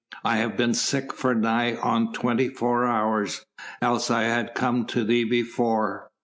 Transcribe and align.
"I 0.23 0.37
have 0.37 0.57
been 0.57 0.73
sick 0.73 1.13
for 1.13 1.35
nigh 1.35 1.75
on 1.75 2.11
twenty 2.11 2.49
four 2.49 2.87
hours, 2.87 3.45
else 3.83 4.09
I 4.09 4.23
had 4.23 4.55
come 4.55 4.85
to 4.87 5.03
thee 5.03 5.25
before. 5.25 6.09